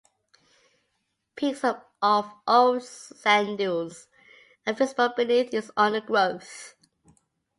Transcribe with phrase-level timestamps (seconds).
[1.35, 1.63] Peaks
[2.01, 4.07] of old sand dunes
[4.65, 6.73] are visible beneath its undergrowth.